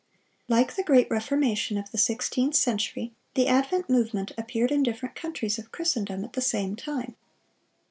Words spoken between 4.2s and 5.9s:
appeared in different countries of